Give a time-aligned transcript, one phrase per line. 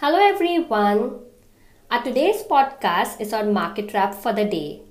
[0.00, 1.20] Hello everyone.
[1.88, 4.82] Our today's podcast is on market wrap for the day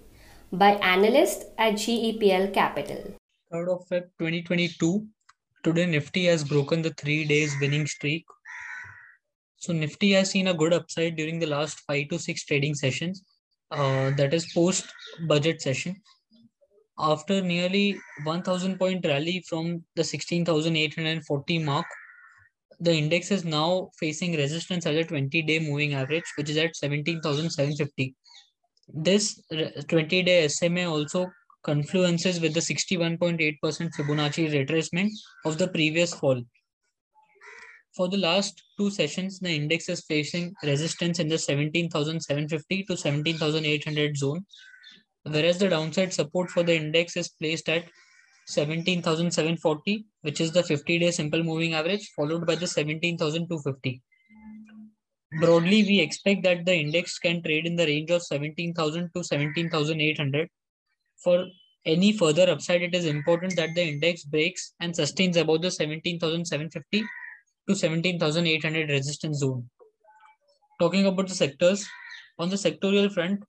[0.51, 3.13] by analyst at GEPL Capital.
[3.53, 5.05] 3rd of Feb 2022.
[5.63, 8.23] Today Nifty has broken the 3 days winning streak.
[9.58, 13.24] So Nifty has seen a good upside during the last 5 to 6 trading sessions.
[13.72, 14.86] Uh, that is post
[15.28, 15.98] budget session
[16.98, 21.86] after nearly 1000 point rally from the 16840 mark
[22.80, 26.75] the index is now facing resistance at a 20 day moving average which is at
[26.75, 28.16] 17750
[28.93, 29.42] this
[29.88, 31.28] 20 day sma also
[31.64, 35.09] confluences with the 61.8% fibonacci retracement
[35.45, 36.41] of the previous fall.
[37.95, 44.17] For the last two sessions the index is facing resistance in the 17750 to 17800
[44.17, 44.45] zone
[45.23, 47.85] whereas the downside support for the index is placed at
[48.47, 54.02] 17,740, which is the 50 day simple moving average, followed by the 17,250.
[55.39, 60.47] Broadly, we expect that the index can trade in the range of 17,000 to 17,800.
[61.23, 61.45] For
[61.86, 67.05] any further upside, it is important that the index breaks and sustains above the 17,750
[67.67, 69.69] to 17,800 resistance zone.
[70.80, 71.88] Talking about the sectors,
[72.38, 73.44] on the sectorial front,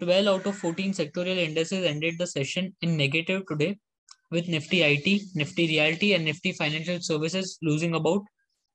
[0.00, 3.78] 12 out of 14 sectorial indices ended the session in negative today,
[4.32, 8.22] with Nifty IT, Nifty Realty, and Nifty Financial Services losing about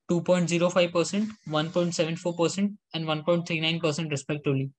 [0.10, 4.70] 2.05%, 1.74%, and 1.39% respectively.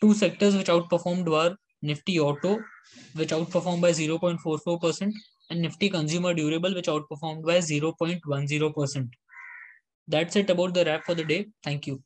[0.00, 2.60] Two sectors which outperformed were Nifty Auto,
[3.14, 5.12] which outperformed by 0.44%,
[5.50, 9.08] and Nifty Consumer Durable, which outperformed by 0.10%.
[10.06, 11.46] That's it about the wrap for the day.
[11.62, 12.02] Thank you.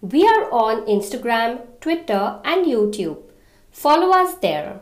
[0.00, 3.22] We are on Instagram, Twitter, and YouTube.
[3.70, 4.80] Follow us there.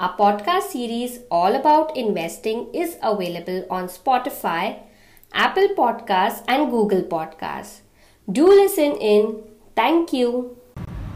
[0.00, 4.78] Our podcast series all about investing is available on Spotify,
[5.34, 7.80] Apple Podcasts, and Google Podcasts.
[8.32, 9.42] Do listen in.
[9.76, 10.56] Thank you.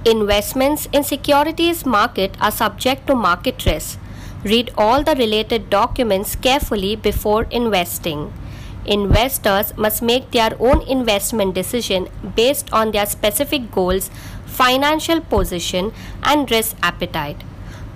[0.05, 3.99] Investments in securities market are subject to market risk.
[4.45, 8.35] Read all the related documents carefully before investing.
[8.85, 14.11] Investors must make their own investment decision based on their specific goals,
[14.45, 15.91] financial position,
[16.23, 17.43] and risk appetite.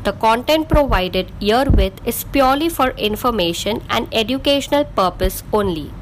[0.04, 5.92] The content provided herewith is purely for information and educational purpose only.